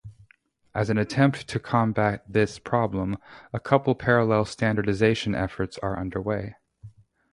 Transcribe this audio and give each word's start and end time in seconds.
As 0.73 0.89
an 0.89 0.97
attempt 0.97 1.47
to 1.47 1.59
combat 1.59 2.23
this 2.27 2.57
problem, 2.57 3.19
a 3.53 3.59
couple 3.59 3.93
parallel 3.93 4.45
standardization 4.45 5.35
efforts 5.35 5.77
are 5.83 5.95
underway. 5.95 6.55